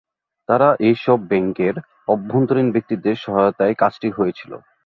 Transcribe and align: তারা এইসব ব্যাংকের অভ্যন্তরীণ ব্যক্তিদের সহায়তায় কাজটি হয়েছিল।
তারা 0.49 0.67
এইসব 0.87 1.17
ব্যাংকের 1.29 1.75
অভ্যন্তরীণ 2.07 2.67
ব্যক্তিদের 2.71 3.15
সহায়তায় 3.17 3.75
কাজটি 3.75 4.09
হয়েছিল। 4.17 4.51